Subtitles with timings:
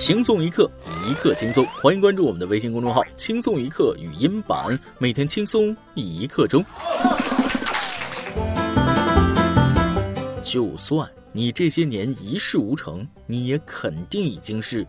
[0.00, 0.68] 轻松一刻，
[1.06, 1.62] 一刻轻松。
[1.82, 6.64] 欢迎关注我们的微信公众号“轻松一刻语音版”，每天轻松一刻钟。
[10.42, 14.86] 就算你这些年一事无成，你也肯定已经是。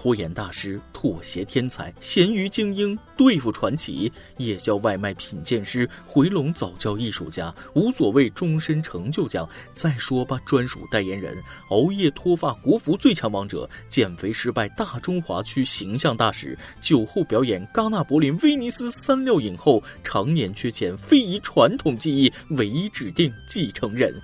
[0.00, 11.36] 拖延大师、妥协天才、咸鱼精英、对付传奇、夜宵外卖品鉴师、回笼早教艺术家、无所谓终身成就奖，再说吧，专属代言人、
[11.68, 24.14] 熬夜脱发国服最强王者、减肥失败大中华区形象大使、酒后表演戛纳、柏林、威尼斯三料影后、常年缺钱非遗传统技艺唯一指定继承人。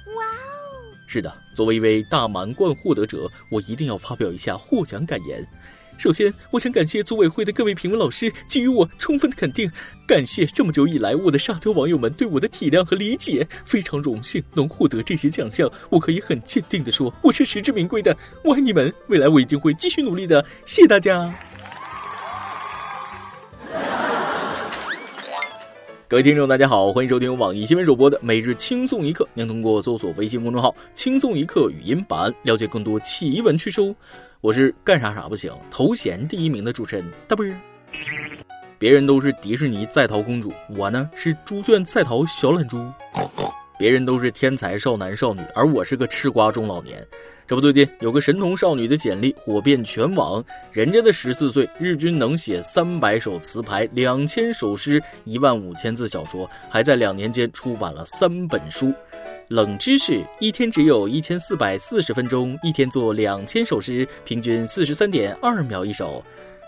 [1.06, 5.46] 是的，作为一位大满贯获得者，我一定要发表一下获奖感言。
[5.96, 9.70] 首先，我想感谢组委会的各位评委老师给予我充分的肯定，
[10.06, 21.45] 感谢这么久以来我的沙雕网友们对我的体谅和理解，非常荣幸能获得这些奖项，我可以很坚定的说，我是实至名归的，我爱你们，未来我一定会继续努力的，谢谢大家。
[26.09, 33.93] 各位听众，大家好，欢迎收听网易新闻首播的每日轻松一刻，您通过搜索微信公众号“轻松一刻”语音版了解更多奇闻趣事哦。
[34.40, 37.52] 我是干啥啥不行，头衔第一名的主持人大波儿。
[38.79, 42.87] 别人都是迪士尼在逃公主，我呢是猪圈在逃小懒猪。
[43.77, 47.04] 别人都是天才少男少女，而我是个吃瓜中老年。
[47.49, 58.93] 这不，最近有个神童少女的简历火遍全网，人家的十四岁日均能写三百首词牌、两千首诗、一万五千字小说，还在两年间出版了三本书。
[59.47, 66.25] 冷知识：一天只有一千四百四十分钟，一天做两千首诗，平均四十三点二秒一首，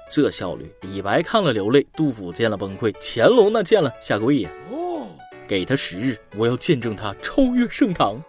[0.09, 4.51] 这效率，李白看了流泪，杜甫见了崩溃，乾隆那见了下个位呀！
[4.71, 5.09] 哦，
[5.49, 8.23] 给他十日，我要见证他超越盛唐。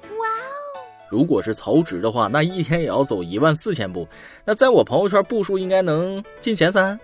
[1.09, 4.07] 如果是曹植的话，那一天也要走一万四千步，
[4.45, 6.99] 那在我朋友圈步数应该能进前三。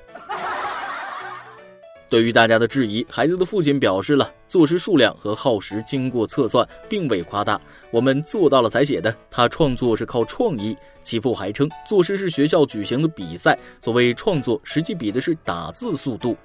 [2.08, 7.60] 对于大家的质疑，孩子的父亲表示了作诗数量和耗时经过测算，并未夸大。
[7.90, 9.14] 我们做到了才写的。
[9.30, 10.78] 他创作是靠创意。
[11.02, 16.38] 其父还称，作诗是学校举行的比赛，所谓创作，实际比的是打字速度。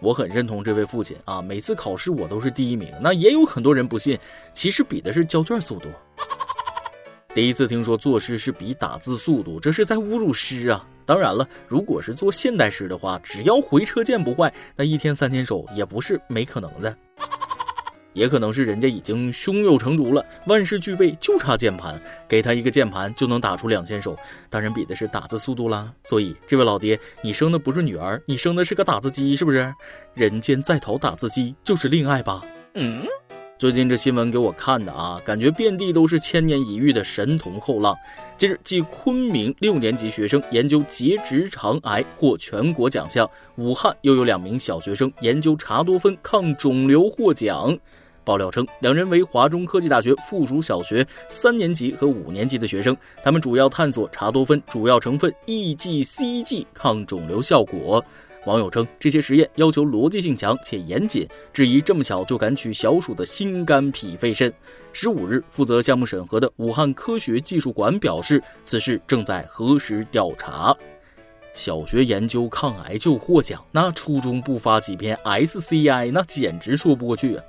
[0.00, 2.92] 我很认同这位父亲啊，每次考试我都是第一名。
[3.00, 4.16] 那也有很多人不信，
[4.52, 5.88] 其实比的是交卷速度。
[7.34, 10.86] 第一次听说作诗是比打字速度，这是在侮辱诗啊！
[11.06, 16.94] 当然了，如果是做现代诗的话，只要回车键不坏，那一天三千首也不是没可能的。
[18.12, 21.98] 也可能是人家已经胸有成竹了，万事俱备，就差键盘，
[22.28, 24.14] 给他一个键盘就能打出两千首。
[24.50, 25.90] 当然比的是打字速度啦。
[26.04, 29.74] 所以这位老爹，你生的不是女儿，你生的是个打字机，是不是？
[30.12, 32.42] 人间在逃打字机，就是恋爱吧？
[32.74, 33.06] 嗯。
[33.62, 37.96] 最近这新闻给我看的啊，感觉遍地都是千年一遇的神童后浪。
[38.36, 43.24] 近日，继昆明六年级学生研究结直肠癌获全国奖项，
[43.54, 47.78] 武汉又有两名小学生研究茶多酚抗肿瘤获奖。
[48.24, 58.04] 爆料称，两人为华中科技大学附属小学三年级和五年级的学生，他们主要探索茶多酚主要成分 EGCG 抗肿瘤效果。
[58.44, 64.52] 网友称，这些实验要求逻辑性强且严谨，质疑这么小就敢取小鼠的心肝脾肺肾。
[64.92, 70.76] 十五日，负责项目审核的武汉科学技术馆表示，此事正在核实调查。
[71.54, 77.44] 小学研究抗癌就获奖，那初中不发几篇 SCI，那简直说不过去啊！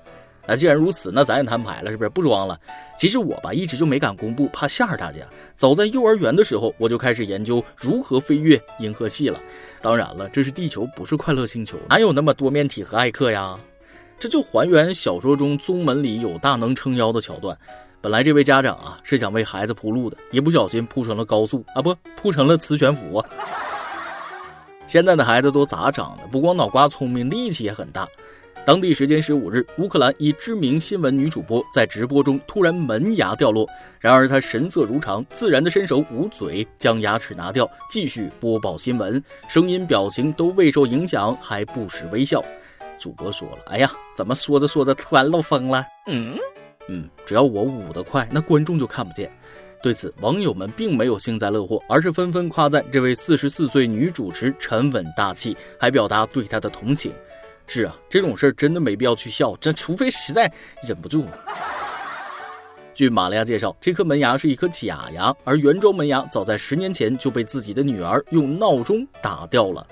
[0.45, 2.09] 那既然如此，那咱也摊牌了，是不是？
[2.09, 2.59] 不装了。
[2.97, 5.21] 其实我吧，一直就没敢公布，怕吓着大家。
[5.55, 9.39] 早在幼儿园的时候，我就开始研究如何飞越银河系了。
[9.81, 13.57] 当然了，这是地球，不是快乐星球，哪有那么多面体和艾克呀？
[14.19, 17.57] 这就还原小说中宗门里有大能撑腰的桥段。
[17.99, 23.23] 本来这位家长啊，是想为孩子铺路的，一不小心铺成了高速啊，不，铺成了磁悬浮。
[24.87, 26.27] 现在的孩子都咋长的？
[26.27, 28.07] 不光脑瓜聪明，力气也很大。
[28.65, 33.67] 当地时间十五日，乌克兰一知名新闻女主播在直播中突然门牙掉落，
[33.99, 42.41] 然而她神色如常，自然的伸手捂嘴，将牙齿拿掉，继续播报新闻，声音表情都未受影响，还不时微笑。
[42.97, 46.37] 主播说了：“哎呀，怎么说着说着突然漏风了？”嗯
[46.87, 49.29] 嗯，只要我捂得快，那观众就看不见。
[49.81, 57.11] 对此，网友们并没有幸灾乐祸，而是纷纷夸赞这位四十四岁女主持沉稳大气，还表达对她的同情。
[57.65, 60.51] 是啊，这种事儿真的没必要去笑，这除非实在
[60.83, 61.25] 忍不住。
[62.93, 69.87] 据玛利亚介绍，这颗门牙是一颗假牙，而原装门牙早在十年前就被自己的女儿用闹钟打掉了。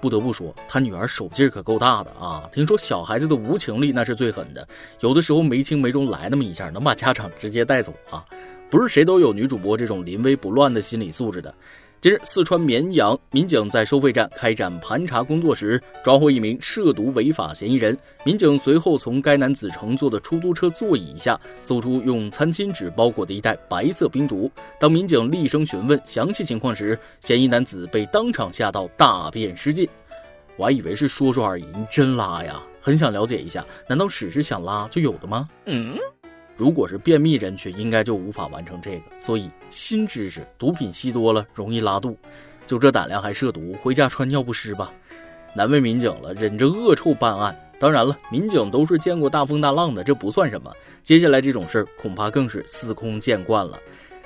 [0.00, 2.48] 不得不说，他女儿手劲儿可够大的啊！
[2.52, 4.66] 听说小孩子的无情力那是最狠的，
[5.00, 8.24] 有的时候没轻没重来那么一下，能把家长直接带走啊！
[8.70, 11.52] 不是谁都有女主播这种临危不乱的心理素质的。
[12.00, 17.96] 近日，四川绵阳民警在收费站开展盘查工作时，抓获一名涉毒违法嫌疑人。
[18.24, 24.48] 民警随后从该男子乘坐的出租车座椅下搜出用餐巾纸包裹的一袋白色冰毒。
[24.78, 29.88] 当民警厉声询问详细情况时，嫌疑男子被当场吓到大便失禁。
[30.56, 32.62] 我还以为是说说而已，你真拉呀？
[32.80, 35.48] 很想了解一下，难道屎是想拉就有的吗？
[35.66, 35.98] 嗯。
[36.58, 39.02] 如果是便秘人群，应该就无法完成这个。
[39.20, 42.18] 所以新知识，毒品吸多了容易拉肚，
[42.66, 44.92] 就这胆量还涉毒，回家穿尿不湿吧。
[45.54, 47.56] 难为民警了，忍着恶臭办案。
[47.78, 50.68] 当然了，民警都是见过大风大浪的，这不算什么。
[51.04, 53.78] 接下来这种事儿，恐怕更是司空见惯了。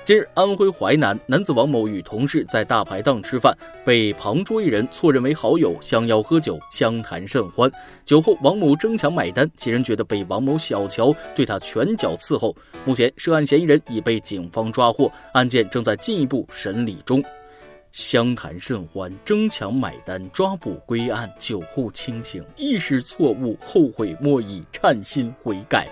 [0.05, 7.71] 近日，安徽淮南男子王某与同事在大排档吃饭，被旁桌一人错认为好友，相邀喝酒，相谈甚欢。
[8.03, 12.53] 酒后，王某争抢买单，其人觉得被王某小瞧，对他拳脚伺候。
[12.83, 17.23] 目前，涉案嫌疑人已被警方抓获，案件正在进一步审理中。
[17.93, 25.87] 相谈甚欢，争抢买单，抓捕归案，酒后清醒，意识错误，后悔莫已，忏心悔改。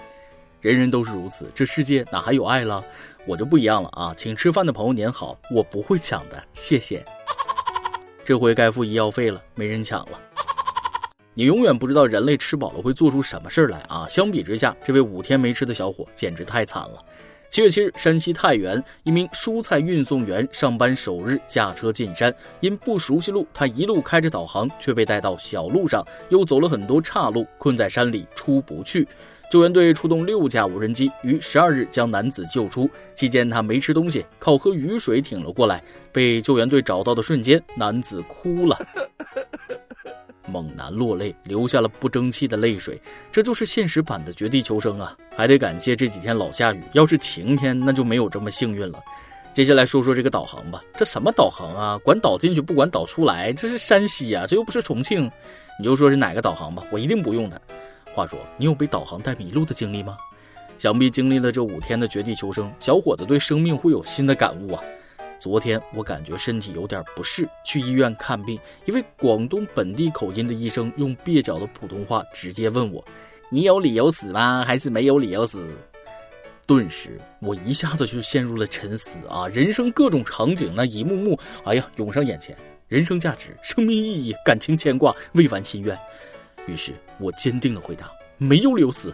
[0.59, 2.83] 人人都是如此，这世界哪还有爱了？
[3.27, 4.13] 我就不一样了啊！
[4.17, 7.05] 请吃饭的朋友您好，我不会抢的，谢谢。
[8.25, 10.19] 这回该付医药费了，没人抢了。
[11.33, 14.05] 你永远不知道人类吃饱了会做出什么事儿来啊！
[14.09, 17.05] 相比之下，这位五天没吃的小伙简直太惨了。
[17.49, 29.07] 七月七日，山西太原一名蔬菜运送员上班首日驾车进山，因不熟悉路，他一路开着导航，却被带到小路上，又走了很多岔路，困在山里出不去。
[29.51, 32.89] 救援队出动六架无人机，于十二日将男子救出。
[33.13, 35.83] 期间他没吃东西，靠喝雨水挺了过来。
[36.09, 38.79] 被救援队找到的瞬间，男子哭了，
[40.47, 43.01] 猛男落泪，流下了不争气的泪水。
[43.29, 45.13] 这就是现实版的绝地求生啊！
[45.35, 49.03] 还得感谢这几天老下雨，要是晴天，那就没有这么幸运了。
[49.51, 51.97] 接下来说说这个导航吧，这什么导航啊？
[52.05, 55.29] 管导进去不管导出来，这是山西啊，这又不是重庆。
[55.77, 57.59] 你就说是哪个导航吧，我一定不用它。
[58.13, 60.17] 话说，你有被导航带迷路的经历吗？
[60.77, 64.83] 想必经历了这五天的绝地求生，小伙子对生命会有新的感悟啊！
[65.39, 73.03] 昨天我感觉身体有点不适，去医院看病，一位广东本地口音的医生用蹩脚的普通话直接问我
[73.49, 74.63] ：“你有理由死吗？
[74.65, 75.67] 还是没有理由死？”
[76.67, 79.47] 顿时我一下子就陷入了沉思啊！
[79.47, 82.55] 人生各种场景那一幕幕，哎呀，涌上眼前，
[82.87, 85.97] 人生价值、生命意义、感情牵挂、未完心愿。
[86.67, 89.13] 于是我坚定地回答：“没有留死。”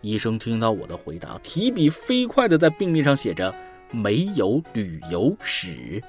[0.00, 3.54] 医生听到我的回答，提笔飞快地在病历上写着
[3.90, 6.02] ：“没有旅游史。”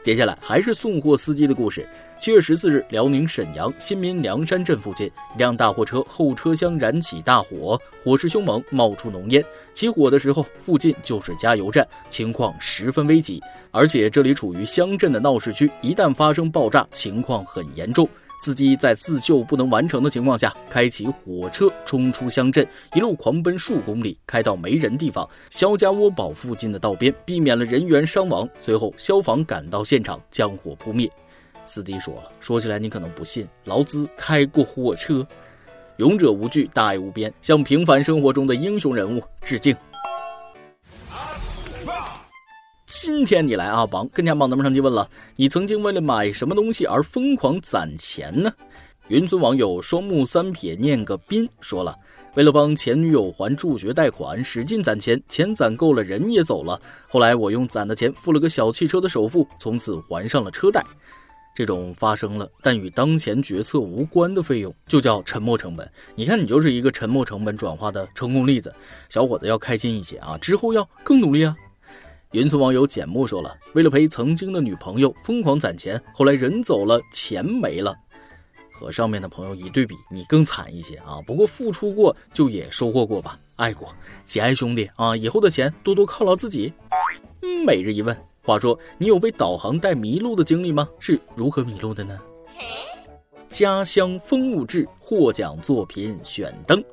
[0.00, 1.86] 接下来还是送货司机的故事。
[2.16, 9.44] 七月十四日，辽宁沈阳新民梁山镇附近，一辆大货车后车厢燃起大火，火势凶猛，冒出浓烟。
[9.74, 13.42] 起火的时候，附近就是加油站，情况十分危急。
[13.70, 18.08] 而且这里处于乡镇的闹市区，一旦发生爆炸，情况很严重。
[18.38, 28.48] 司机在自救不能完成的情况下，开启火车冲出乡镇，一路狂奔数公里，开到没人地方肖家窝堡附近的道边，避免了人员伤亡。
[28.58, 31.10] 随后消防赶到现场将火扑灭。
[31.64, 35.26] 司机说了，说起来你可能不信，劳资开过火车。
[35.96, 39.76] 勇者无惧，大爱无边，向平凡生活中的英雄人物致敬。
[42.90, 48.50] 今天你来啊榜，跟天榜咱们上期问了，你曾经为了买什么东西而疯狂攒钱呢？
[49.08, 51.94] 云村网友双目三撇念个斌说了，
[52.34, 56.80] 为了帮前女友还助学贷款，使劲攒钱，钱攒够了，人也走了。
[57.06, 60.82] 后来我用攒的钱付了个小汽车的首付，从此还上了车贷。
[61.54, 65.86] 这种发生了但与当前决策无关的费用，就叫沉没成本。
[66.14, 68.74] 你看，你就是一个沉没成本转化的成功例子。
[69.10, 71.54] 小伙子要开心一些啊，之后要更努力啊。
[72.32, 77.96] 云村网友简木说了：“为了陪曾经的女朋友疯狂攒钱，后来人走了，钱没了。
[78.70, 81.16] 和上面的朋友一对比，你更惨一些啊！
[81.26, 83.94] 不过付出过就也收获过吧，爱过，
[84.26, 85.16] 节哀兄弟啊！
[85.16, 86.70] 以后的钱多多犒劳自己。”
[87.64, 90.86] 每日一问，话说你有被导航带迷路的经历吗？
[91.00, 92.20] 是如何迷路的呢？
[93.48, 96.84] 家乡风物志获奖作品选灯。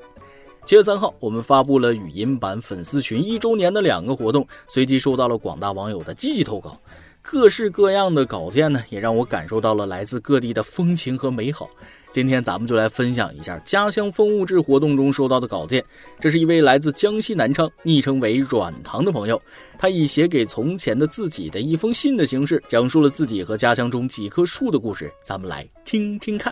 [0.65, 6.75] 七月三号，我们发布了语音版粉丝群一周年的两个活动，随即收到了广大网友的积极投稿，
[7.21, 11.69] 各式各样的稿件呢，也让我感受到了来自各地的风情和美好。
[12.11, 15.85] 今天咱们就来分享一下家乡风物志活动中收到的稿件。
[16.19, 19.39] 这是一位来自江西南昌，昵称为软糖的朋友，
[19.77, 25.13] 他以写给从前的自己的一封信的形式，讲述了自己和家乡中几棵树的故事。
[25.23, 26.51] 咱们来听听看。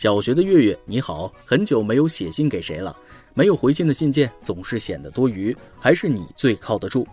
[0.00, 2.96] 小学的月月，你好，很久没有写信给谁了，
[3.34, 7.06] 没有回信的信件总是显得多余，还是你最靠得住。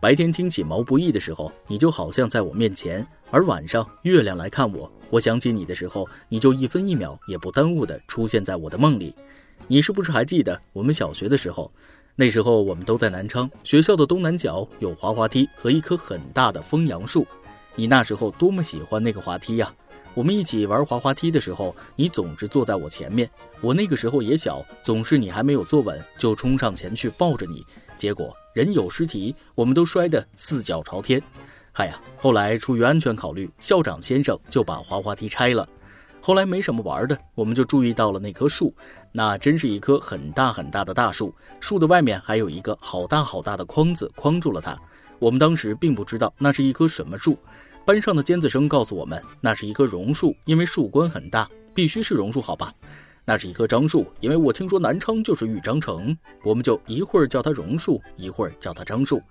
[0.00, 9.12] 白天听起毛不易的时候，你就好像在我面前；而晚上月亮来看我，我想起你的时候，你就一分一秒也不耽误的出现在我的梦里。
[9.66, 11.68] 你是不是还记得我们小学的时候？
[12.14, 17.26] 那时候我们都在南昌学校的东南角有滑滑梯和一棵很大的枫杨树。
[17.74, 19.74] 你那时候多么喜欢那个滑梯呀！
[20.18, 23.30] 我们一起玩滑滑梯的时候，你总是坐在我前面。
[23.60, 27.64] 我那个时候也小，总是你还没有坐稳，就冲上前去抱着你。
[27.96, 31.22] 结果人有失蹄，我们都摔得四脚朝天。
[31.70, 35.64] 嗨呀，后来出于安全考虑，校长先生就把滑滑梯拆了。
[36.20, 38.74] 后来没什么玩的，我们就注意到了那棵树，
[39.12, 44.76] 那真是一棵很大很大的大树，树的外面还有一个好大好大的筐子框住了它。
[45.20, 47.38] 我们当时并不知道那是一棵什么树，
[47.88, 52.70] 班上的尖子生告诉我们，那是一棵榕树，因为树冠很大，必须是榕树，好吧？
[53.24, 56.14] 那是一棵樟树，因为我听说南昌就是玉章城，
[56.44, 59.22] 我们就一会儿叫它榕树，一会儿叫它樟树。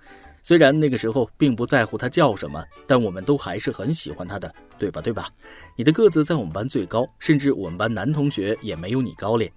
[0.41, 5.01] 虽然那个时候并不在乎它叫什么，但我们都还是很喜欢它的，对吧？
[5.01, 5.29] 对吧？
[5.75, 9.53] 你的个子在我们班最高，甚至我们班男同学也没有你高咧。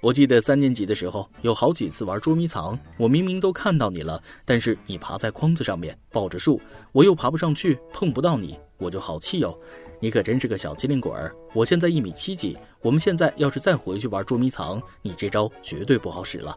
[0.00, 6.58] 我记得三年级的时候，有好几次玩捉迷藏，我明明都看到你了，但是你爬在筐子上面抱着树，
[6.90, 9.54] 我又爬不上去，碰不到你，我就好气哦。
[10.00, 11.30] 你可真是个小机灵鬼儿！
[11.52, 16.56] 我现在一米七几，我们现在要是再回去玩捉迷藏，你这招绝对不好使了。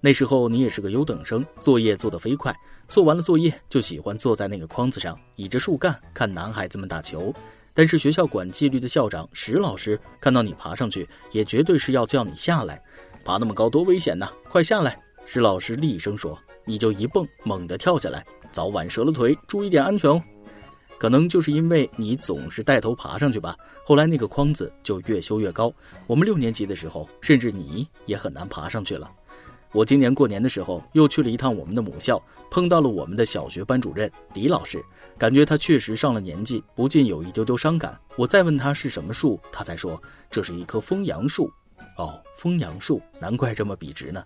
[0.00, 2.52] 那时候你也是个优等生，作业做得飞快，
[2.88, 7.32] 做完了作业就喜欢坐在那个筐子上，倚着树干看男孩子们打球。
[7.74, 12.80] 但是学校管纪律的校长石老师看到你爬上去，也绝对是要叫你下来。
[13.24, 14.28] 爬那么高多危险呐！
[14.48, 14.98] 快下来！
[15.26, 20.22] 石老师厉声说：“你就一蹦，猛地跳下来，早晚折了腿，注意点安全哦。”
[20.98, 25.72] 可能就是因为你总是带头爬上去吧，后来那个筐子就越修越高。
[26.06, 29.10] 我们六年级的时候，甚至你也很难爬上去了。
[29.74, 34.80] 我今年过年的时候又去了一趟我们的母校，碰到了我们的小学班主任李老师，
[35.18, 37.98] 感觉他确实上了年纪，不禁有一丢丢伤感。
[38.14, 40.00] 我再问他是什么树，他才说
[40.30, 41.50] 这是一棵枫杨树。
[41.98, 44.24] 哦，枫杨树，难怪这么笔直呢。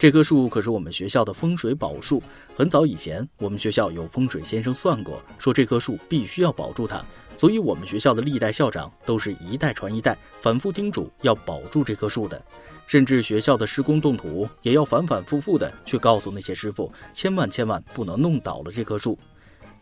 [0.00, 2.22] 这棵树可是我们学校的风水宝树。
[2.56, 7.04] 很早以前，我们学校有风水先生算过，说这棵树必须要保住它。
[7.36, 12.42] 所以，我们学校的历代校长都是一代传一代，反复叮嘱要保住这棵树的。
[12.86, 19.18] 甚至学校的施工动土，也要反反复复的去告诉那些师傅，千万千万不能弄倒了这棵树。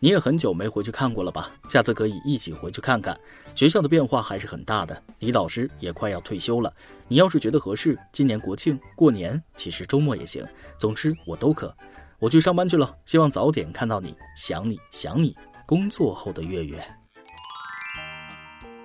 [0.01, 1.51] 你也很久没回去看过了吧？
[1.67, 3.19] 下次可以一起回去看看。
[3.53, 6.73] 学校的变化还是很大的，李老师也快要退休了。
[7.09, 10.45] 你要是觉得合适，今年国庆过年，其实周末也行。
[10.77, 11.75] 总之我都可。
[12.17, 14.15] 我去上班去了，希望早点看到你。
[14.37, 15.35] 想你想你。
[15.65, 16.81] 工作后的月月。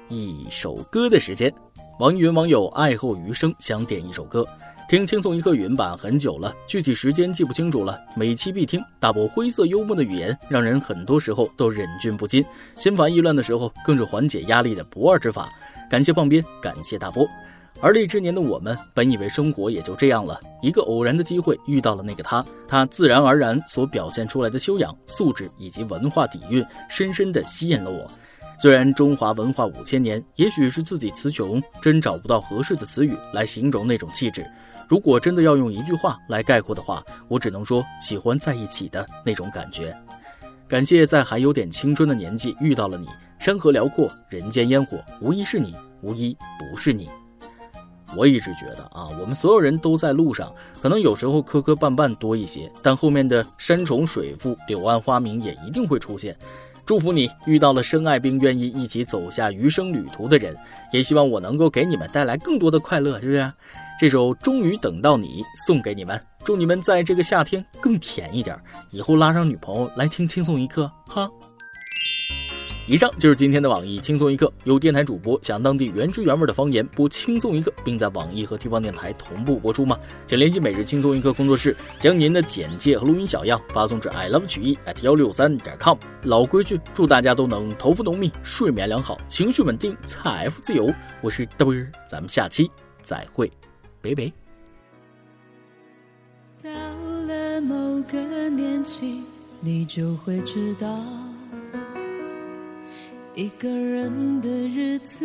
[0.08, 1.54] 一首歌的时间，
[2.00, 4.46] 网易云网友爱后余生想点一首歌。
[4.86, 7.98] 听轻松一刻语音版很久了，具体时间记不清楚了。
[8.14, 12.44] 每期必听，大波灰色幽默的语言，让人很多时候都忍俊不禁。
[12.76, 15.48] 心烦意乱的时候，更是缓解压力的不二之法。
[15.90, 17.26] 感谢放鞭，感谢大波。
[17.80, 20.38] 而立之年的我们，本以为生活也就这样了。
[20.60, 28.08] 一个偶然的机会遇到了那个他，他自然而然所表现出来的修养、素质以及文化底蕴，深深地吸引了我。
[28.60, 34.46] 虽然中华文化五千年，也许是自己词穷，真找不到合适的词语来形容那种气质。
[34.88, 39.96] 如果真的要用一句话来概括的话，我只能说喜欢在一起的那种感觉。
[40.66, 47.08] 感谢在还有点青春的年纪遇到了你，山河辽阔，人间烟火，无疑是你，无一不是你。
[48.16, 56.36] 我一直觉得啊，我们所有人都在路上，可能有时候磕磕绊绊多一些，但后面的山重水复、柳暗花明也一定会出现。
[56.86, 60.56] 祝福你遇到了深爱并愿意一起走下余生旅途的人，
[60.92, 63.52] 也希望我能够给你们带来更多的快乐，是不是？
[64.04, 68.54] 这首《终于等到你》送给你们，祝你们在这个夏天更甜一点。
[68.90, 71.26] 以后拉上女朋友来听轻松一刻，哈。
[72.86, 79.98] 以上就是今天的网易轻松一刻，有电台主播讲当地原汁原味的方言播轻松一刻，并在网易和地方电台同步播出吗？
[80.26, 85.96] 请联系每日轻松一刻工作室，将您的简介和录音小样发送至 i love 曲艺 at 幺六三点 com。
[86.24, 90.92] 老规矩，祝大家都能头发浓密，睡眠良好，情绪稳定，财富自由。
[91.22, 92.70] 我是嘚儿，咱们下期
[93.00, 93.50] 再会。
[94.04, 94.30] 北北。
[96.62, 99.22] 到了某个年纪，
[99.62, 101.00] 你就会知道，
[103.34, 105.24] 一个人的日子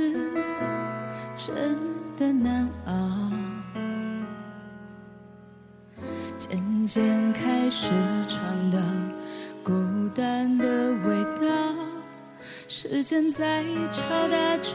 [1.35, 1.77] 真
[2.17, 3.29] 的难熬。
[6.37, 7.91] 渐渐开始
[8.29, 8.79] 尝到
[9.61, 9.73] 孤
[10.15, 11.75] 单的味道，
[12.69, 14.71] 时间在敲打着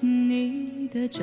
[0.00, 1.22] 你的骄